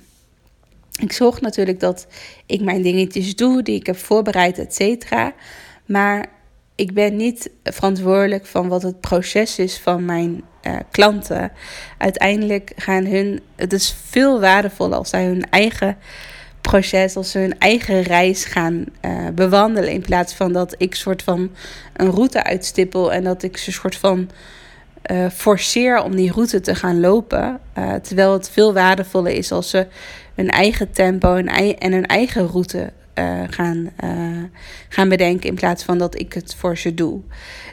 [0.99, 2.08] Ik zorg natuurlijk dat
[2.45, 5.34] ik mijn dingetjes doe die ik heb voorbereid, et cetera.
[5.86, 6.25] Maar
[6.75, 11.51] ik ben niet verantwoordelijk van wat het proces is van mijn uh, klanten.
[11.97, 13.41] Uiteindelijk gaan hun.
[13.56, 15.97] Het is veel waardevoller als zij hun eigen
[16.62, 19.91] proces, als ze hun eigen reis gaan uh, bewandelen.
[19.91, 21.51] In plaats van dat ik soort van
[21.93, 24.30] een route uitstippel en dat ik ze soort van
[25.12, 27.60] uh, forceer om die route te gaan lopen.
[28.01, 29.88] Terwijl het veel waardevoller is als ze
[30.36, 34.44] hun eigen tempo en hun eigen route uh, gaan, uh,
[34.89, 37.22] gaan bedenken in plaats van dat ik het voor ze doe.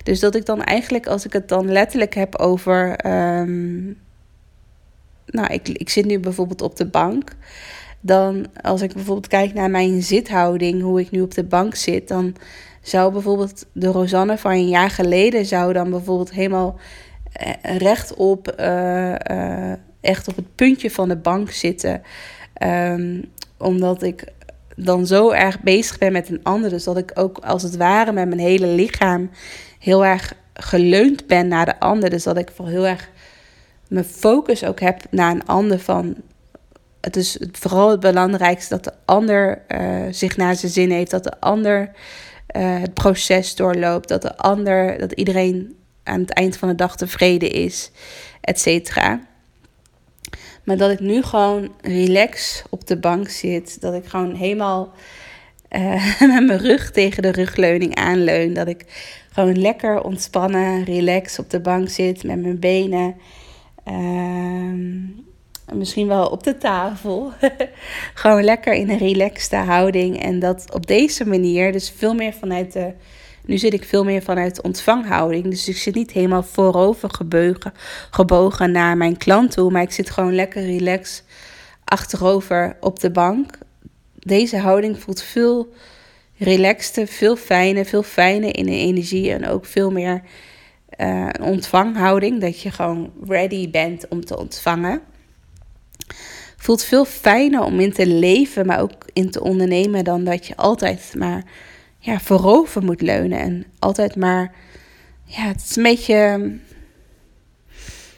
[0.03, 3.07] Dus dat ik dan eigenlijk, als ik het dan letterlijk heb over.
[3.41, 3.99] Um,
[5.27, 7.37] nou, ik, ik zit nu bijvoorbeeld op de bank.
[8.01, 12.09] Dan, als ik bijvoorbeeld kijk naar mijn zithouding, hoe ik nu op de bank zit,
[12.09, 12.35] dan
[12.81, 16.77] zou bijvoorbeeld de Rosanne van een jaar geleden zou dan bijvoorbeeld helemaal
[17.33, 22.03] eh, rechtop, uh, echt op het puntje van de bank zitten.
[22.63, 24.25] Um, omdat ik
[24.77, 26.71] dan zo erg bezig ben met een ander.
[26.71, 29.31] Dus dat ik ook als het ware met mijn hele lichaam
[29.79, 32.11] heel erg geleund ben naar de ander.
[32.11, 33.11] Dus dat ik voor heel erg
[33.89, 36.17] mijn focus ook heb naar een ander van.
[37.01, 41.11] Het is vooral het belangrijkste dat de ander uh, zich naar zijn zin heeft.
[41.11, 41.91] Dat de ander
[42.57, 44.09] uh, het proces doorloopt.
[44.09, 47.91] Dat de ander, dat iedereen aan het eind van de dag tevreden is,
[48.41, 49.21] et cetera.
[50.69, 53.81] Maar dat ik nu gewoon relax op de bank zit.
[53.81, 54.93] Dat ik gewoon helemaal
[55.69, 58.55] eh, met mijn rug tegen de rugleuning aanleun.
[58.55, 58.85] Dat ik
[59.33, 63.17] gewoon lekker ontspannen, relax op de bank zit met mijn benen.
[63.85, 64.97] Ehm,
[65.75, 67.33] misschien wel op de tafel.
[68.15, 70.23] gewoon lekker in een relaxte houding.
[70.23, 72.93] En dat op deze manier, dus veel meer vanuit de.
[73.45, 75.45] Nu zit ik veel meer vanuit de ontvanghouding.
[75.45, 77.73] Dus ik zit niet helemaal voorover gebogen,
[78.11, 79.71] gebogen naar mijn klant toe.
[79.71, 81.25] Maar ik zit gewoon lekker relaxed
[81.85, 83.59] achterover op de bank.
[84.19, 85.73] Deze houding voelt veel
[86.37, 90.23] relaxter, veel fijner, veel fijner in de energie en ook veel meer
[91.01, 92.41] uh, een ontvanghouding.
[92.41, 95.03] Dat je gewoon ready bent om te ontvangen.
[96.57, 100.57] Voelt veel fijner om in te leven, maar ook in te ondernemen dan dat je
[100.57, 101.45] altijd maar
[101.99, 104.55] ja, voorover moet leunen en altijd maar.
[105.25, 106.51] Ja, het is een beetje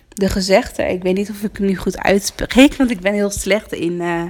[0.08, 0.82] de gezegde.
[0.82, 3.92] Ik weet niet of ik hem nu goed uitspreek, want ik ben heel slecht in,
[3.92, 4.24] uh,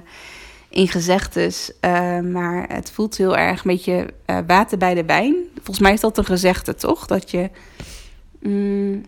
[0.68, 1.72] in gezegdes.
[1.80, 5.34] Uh, maar het voelt heel erg een beetje uh, water bij de wijn.
[5.54, 7.06] Volgens mij is dat een gezegde, toch?
[7.06, 7.50] Dat je.
[8.40, 9.04] Mm,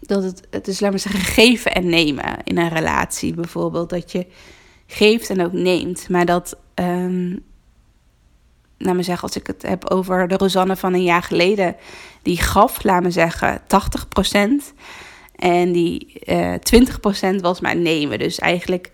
[0.00, 3.90] dat het, het is, laat maar zeggen, geven en nemen in een relatie bijvoorbeeld.
[3.90, 4.26] Dat je
[4.86, 6.08] geeft en ook neemt.
[6.08, 6.56] Maar dat.
[6.74, 7.44] Um,
[8.78, 11.76] laat me zeggen, als ik het heb over de Rosanne van een jaar geleden,
[12.22, 14.72] die gaf, laat me zeggen, 80 procent.
[15.36, 16.60] En die uh, eh,
[17.36, 18.18] 20% was maar nemen.
[18.18, 18.92] Dus eigenlijk,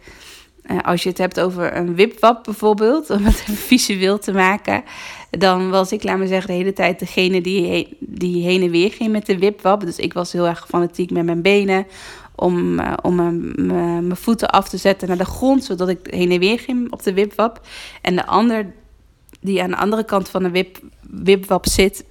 [0.82, 4.84] als je het hebt over een wipwap bijvoorbeeld, om het visueel te maken,
[5.30, 8.92] dan was ik, laat me zeggen, de hele tijd degene die, die heen en weer
[8.92, 9.80] ging met de wipwap.
[9.80, 11.86] Dus ik was heel erg fanatiek met mijn benen
[12.34, 13.14] om, uh, om
[13.66, 17.02] mijn voeten af te zetten naar de grond, zodat ik heen en weer ging op
[17.02, 17.66] de wipwap.
[18.02, 18.72] En de ander
[19.40, 22.04] die aan de andere kant van de wip, wipwap zit,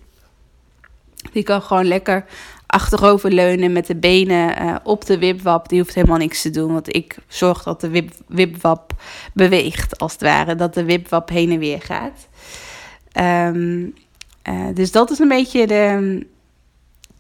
[1.32, 2.26] die kan gewoon lekker
[2.68, 5.70] achterover leunen met de benen uh, op de wipwap.
[5.70, 6.74] Die hoeft helemaal niks te doen.
[6.74, 8.94] Want ik zorg dat de wip, wipwap
[9.34, 10.56] beweegt, als het ware.
[10.56, 12.28] Dat de wipwap heen en weer gaat.
[13.54, 13.94] Um,
[14.50, 16.26] uh, dus dat is een beetje de.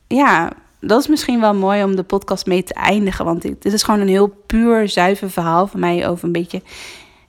[0.07, 3.25] Ja, dat is misschien wel mooi om de podcast mee te eindigen.
[3.25, 6.61] Want dit is gewoon een heel puur, zuiver verhaal van mij over een beetje.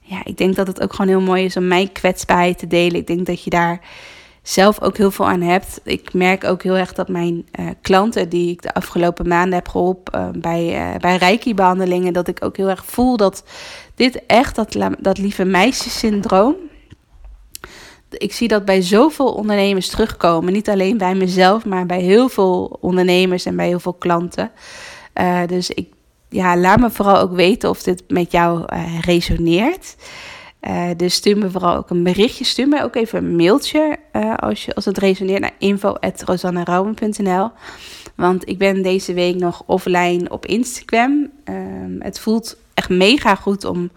[0.01, 2.99] Ja, ik denk dat het ook gewoon heel mooi is om mijn kwetsbaarheid te delen.
[2.99, 3.81] Ik denk dat je daar
[4.41, 5.79] zelf ook heel veel aan hebt.
[5.83, 9.67] Ik merk ook heel erg dat mijn uh, klanten die ik de afgelopen maanden heb
[9.67, 13.43] geholpen uh, bij, uh, bij Reiki-behandelingen, dat ik ook heel erg voel dat
[13.95, 16.55] dit echt, dat, dat lieve meisjesyndroom,
[18.09, 20.53] ik zie dat bij zoveel ondernemers terugkomen.
[20.53, 24.51] Niet alleen bij mezelf, maar bij heel veel ondernemers en bij heel veel klanten.
[25.47, 25.87] dus ik,
[26.29, 28.65] ja, laat me vooral ook weten of dit met jou
[29.01, 29.95] resoneert.
[30.61, 32.43] Uh, dus stuur me vooral ook een berichtje.
[32.43, 37.51] Stuur me ook even een mailtje uh, als, je, als het resoneert naar info.rosannerouwen.nl
[38.15, 41.29] Want ik ben deze week nog offline op Instagram.
[41.45, 41.55] Uh,
[41.99, 43.89] het voelt echt mega goed om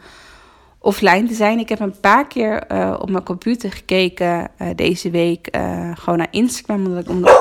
[0.79, 1.59] offline te zijn.
[1.59, 5.49] Ik heb een paar keer uh, op mijn computer gekeken deze week.
[5.95, 6.87] gewoon naar Instagram.
[6.87, 7.41] Omdat ik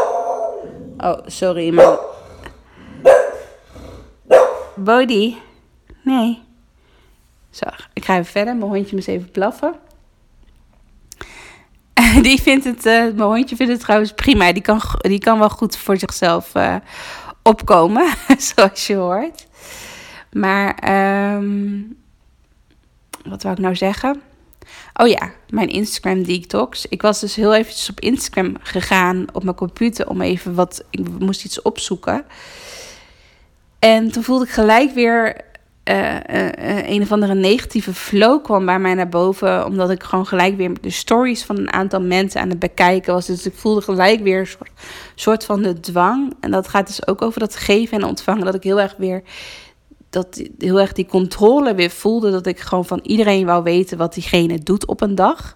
[0.98, 1.74] Oh, sorry.
[1.74, 1.98] Maar...
[4.76, 5.36] Body.
[6.04, 6.42] Nee.
[7.52, 8.56] Zo, ik ga even verder.
[8.56, 9.76] Mijn hondje moet even blaffen.
[12.22, 14.54] Die vindt het, uh, mijn hondje vindt het trouwens prima.
[14.54, 16.76] Die kan, die kan wel goed voor zichzelf uh,
[17.44, 18.14] opkomen,
[18.56, 19.48] zoals je hoort.
[20.32, 20.94] Maar,
[21.36, 21.98] um,
[23.26, 24.22] wat wou ik nou zeggen?
[24.94, 26.86] Oh ja, mijn Instagram detox.
[26.86, 30.84] Ik was dus heel eventjes op Instagram gegaan op mijn computer om even wat...
[30.90, 32.26] Ik moest iets opzoeken.
[33.80, 35.42] En toen voelde ik gelijk weer
[35.86, 39.66] uh, uh, een of andere negatieve flow kwam bij mij naar boven.
[39.66, 43.26] Omdat ik gewoon gelijk weer de stories van een aantal mensen aan het bekijken was.
[43.26, 44.72] Dus ik voelde gelijk weer een soort,
[45.16, 46.34] soort van de dwang.
[46.40, 48.46] En dat gaat dus ook over dat geven en ontvangen.
[48.46, 49.24] Dat ik heel erg weer.
[50.10, 52.32] Dat heel erg die controle weer voelde.
[52.32, 55.56] Dat ik gewoon van iedereen wou weten wat diegene doet op een dag.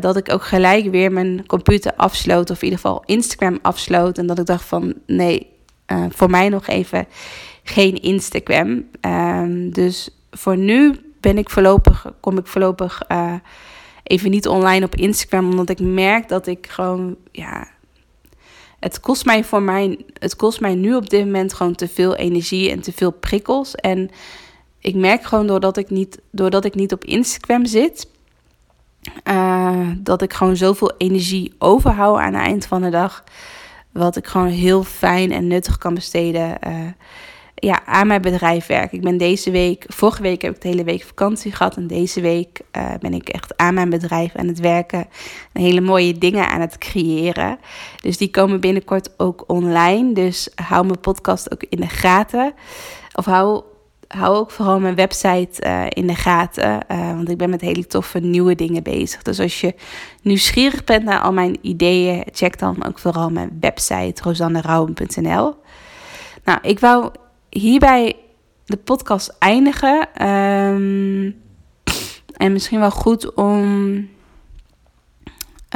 [0.00, 2.50] Dat ik ook gelijk weer mijn computer afsloot.
[2.50, 4.18] Of in ieder geval Instagram afsloot.
[4.18, 5.46] En dat ik dacht van nee,
[6.08, 7.06] voor mij nog even
[7.68, 8.84] geen Instagram.
[9.00, 13.34] Um, dus voor nu ben ik voorlopig, kom ik voorlopig uh,
[14.02, 15.50] even niet online op Instagram.
[15.50, 17.68] Omdat ik merk dat ik gewoon, ja,
[18.78, 22.16] het kost mij voor mij, het kost mij nu op dit moment gewoon te veel
[22.16, 23.74] energie en te veel prikkels.
[23.74, 24.10] En
[24.80, 28.08] ik merk gewoon doordat ik niet, doordat ik niet op Instagram zit,
[29.24, 33.24] uh, dat ik gewoon zoveel energie overhoud aan het eind van de dag.
[33.92, 36.58] Wat ik gewoon heel fijn en nuttig kan besteden.
[36.66, 36.74] Uh,
[37.60, 38.92] ja, aan mijn bedrijf werk.
[38.92, 41.76] Ik ben deze week, vorige week heb ik de hele week vakantie gehad.
[41.76, 45.06] En deze week uh, ben ik echt aan mijn bedrijf aan het werken.
[45.52, 47.58] En hele mooie dingen aan het creëren.
[48.02, 50.12] Dus die komen binnenkort ook online.
[50.12, 52.52] Dus hou mijn podcast ook in de gaten.
[53.14, 53.62] Of hou
[54.08, 56.80] hou ook vooral mijn website uh, in de gaten.
[56.92, 59.22] Uh, want ik ben met hele toffe nieuwe dingen bezig.
[59.22, 59.74] Dus als je
[60.22, 65.54] nieuwsgierig bent naar al mijn ideeën, check dan ook vooral mijn website rosannerouwen.nl.
[66.44, 67.10] Nou, ik wou
[67.58, 68.16] hierbij
[68.64, 70.26] de podcast eindigen.
[70.28, 71.42] Um,
[72.36, 73.94] en misschien wel goed om.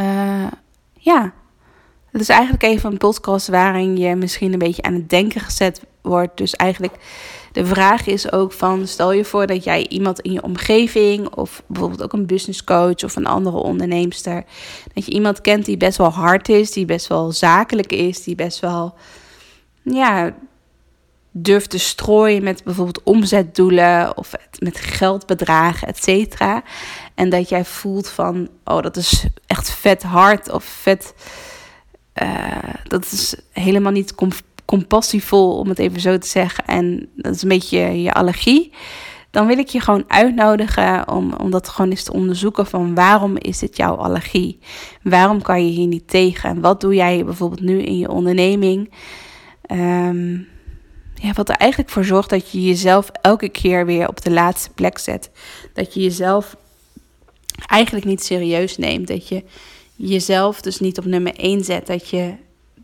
[0.01, 0.47] Uh,
[0.93, 1.33] ja.
[2.11, 5.83] Het is eigenlijk even een podcast waarin je misschien een beetje aan het denken gezet
[6.03, 6.37] wordt.
[6.37, 6.95] Dus eigenlijk
[7.53, 11.62] de vraag is ook van, stel je voor dat jij iemand in je omgeving of
[11.66, 14.45] bijvoorbeeld ook een business coach of een andere onderneemster,
[14.95, 18.35] dat je iemand kent die best wel hard is, die best wel zakelijk is, die
[18.35, 18.95] best wel,
[19.83, 20.35] ja,
[21.33, 26.62] durft te strooien met bijvoorbeeld omzetdoelen of met geldbedragen, et cetera.
[27.14, 31.14] En dat jij voelt van, oh, dat is echt vet hard of vet,
[32.22, 34.14] uh, dat is helemaal niet
[34.64, 36.64] compassievol, om het even zo te zeggen.
[36.64, 38.72] En dat is een beetje je allergie.
[39.30, 43.37] Dan wil ik je gewoon uitnodigen om, om dat gewoon eens te onderzoeken van waarom
[43.37, 44.59] is het jouw allergie?
[45.03, 46.51] Waarom kan je hier niet tegen?
[46.51, 48.93] En wat doe jij bijvoorbeeld nu in je onderneming?
[49.70, 50.51] Um,
[51.23, 54.70] ja, wat er eigenlijk voor zorgt dat je jezelf elke keer weer op de laatste
[54.70, 55.31] plek zet.
[55.75, 56.57] Dat je jezelf
[57.66, 59.09] eigenlijk niet serieus neemt.
[59.09, 59.45] Dat je
[59.97, 61.87] jezelf dus niet op nummer 1 zet.
[61.87, 62.35] Dat je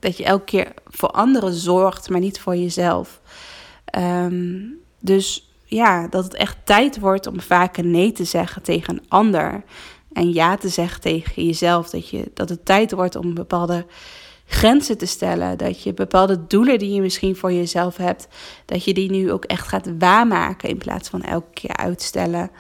[0.01, 3.21] dat je elke keer voor anderen zorgt, maar niet voor jezelf.
[3.99, 9.05] Um, dus ja, dat het echt tijd wordt om vaker nee te zeggen tegen een
[9.09, 9.63] ander.
[10.13, 11.91] En ja te zeggen tegen jezelf.
[11.91, 13.87] Dat, je, dat het tijd wordt om bepaalde
[14.49, 15.59] grenzen te stellen.
[15.59, 18.29] Dat je bepaalde doelen die je misschien voor jezelf hebt,
[18.65, 22.51] dat je die nu ook echt gaat waarmaken in plaats van elke keer uitstellen.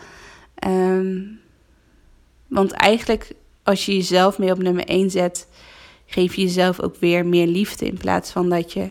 [0.66, 1.40] Um,
[2.46, 3.32] want eigenlijk,
[3.62, 5.48] als je jezelf mee op nummer 1 zet,
[6.06, 7.86] geef je jezelf ook weer meer liefde.
[7.86, 8.90] In plaats van dat je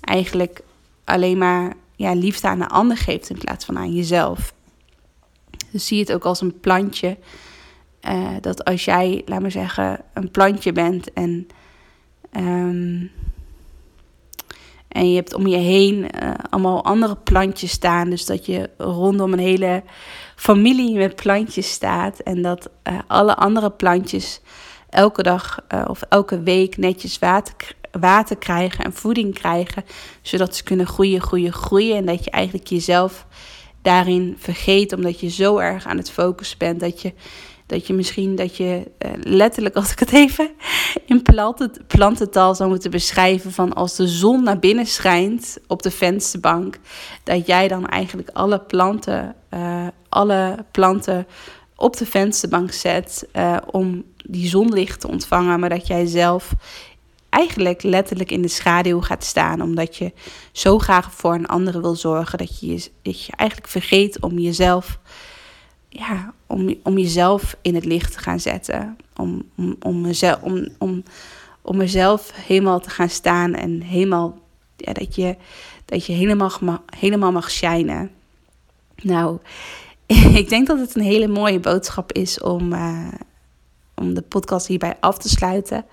[0.00, 0.60] eigenlijk
[1.04, 4.54] alleen maar ja, liefde aan de ander geeft in plaats van aan jezelf.
[5.70, 7.16] Dus zie het ook als een plantje.
[8.08, 11.48] Uh, dat als jij, laat maar zeggen, een plantje bent en,
[12.36, 13.10] um,
[14.90, 18.10] en je hebt om je heen uh, allemaal andere plantjes staan.
[18.10, 19.82] Dus dat je rondom een hele
[20.36, 22.18] familie met plantjes staat.
[22.18, 24.40] En dat uh, alle andere plantjes
[24.88, 27.54] elke dag uh, of elke week netjes water,
[27.90, 29.84] water krijgen en voeding krijgen.
[30.22, 31.96] Zodat ze kunnen groeien, groeien, groeien.
[31.96, 33.26] En dat je eigenlijk jezelf
[33.82, 34.92] daarin vergeet.
[34.92, 36.80] Omdat je zo erg aan het focussen bent.
[36.80, 37.12] Dat je,
[37.70, 40.50] dat je misschien dat je uh, letterlijk, als ik het even
[41.06, 43.52] in planten, plantentaal zou moeten beschrijven.
[43.52, 46.78] Van als de zon naar binnen schijnt op de vensterbank.
[47.24, 51.26] Dat jij dan eigenlijk alle planten, uh, alle planten
[51.76, 56.52] op de vensterbank zet uh, om die zonlicht te ontvangen, maar dat jij zelf
[57.30, 60.12] eigenlijk letterlijk in de schaduw gaat staan, omdat je
[60.52, 64.98] zo graag voor een andere wil zorgen dat je, dat je eigenlijk vergeet om jezelf,
[65.90, 70.68] ja, om, om jezelf in het licht te gaan zetten, om, om, om, mezelf, om,
[70.78, 71.02] om,
[71.62, 74.38] om mezelf helemaal te gaan staan en helemaal,
[74.76, 75.36] ja, dat je,
[75.84, 76.52] dat je helemaal,
[76.96, 78.10] helemaal mag shinen.
[79.02, 79.38] Nou,
[80.40, 83.08] ik denk dat het een hele mooie boodschap is om, uh,
[83.94, 85.84] om de podcast hierbij af te sluiten.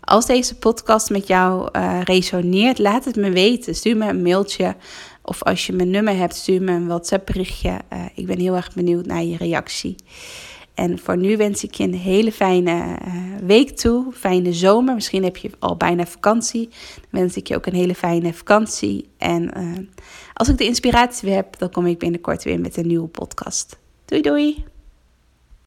[0.00, 3.74] Als deze podcast met jou uh, resoneert, laat het me weten.
[3.74, 4.76] Stuur me een mailtje.
[5.24, 7.78] Of als je mijn nummer hebt, stuur me een WhatsApp berichtje.
[7.92, 9.96] Uh, ik ben heel erg benieuwd naar je reactie.
[10.74, 13.14] En voor nu wens ik je een hele fijne uh,
[13.46, 14.12] week toe.
[14.12, 14.94] Fijne zomer.
[14.94, 16.68] Misschien heb je al bijna vakantie.
[16.94, 19.08] Dan wens ik je ook een hele fijne vakantie.
[19.18, 19.50] En
[20.34, 23.78] als ik de inspiratie weer heb, dan kom ik binnenkort weer met een nieuwe podcast.
[24.04, 24.73] Doei doei!